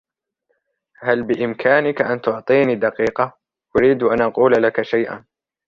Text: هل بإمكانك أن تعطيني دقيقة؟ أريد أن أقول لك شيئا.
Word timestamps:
هل 1.01 1.23
بإمكانك 1.23 2.01
أن 2.01 2.21
تعطيني 2.21 2.75
دقيقة؟ 2.75 3.37
أريد 3.77 4.03
أن 4.03 4.21
أقول 4.21 4.63
لك 4.63 4.81
شيئا. 4.81 5.25